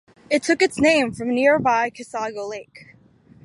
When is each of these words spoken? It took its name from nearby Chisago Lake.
It 0.31 0.41
took 0.41 0.63
its 0.63 0.79
name 0.79 1.13
from 1.13 1.29
nearby 1.29 1.91
Chisago 1.91 2.49
Lake. 2.49 2.95